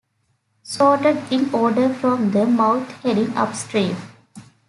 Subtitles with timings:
[0.63, 3.95] Sorted in order from the mouth heading upstream.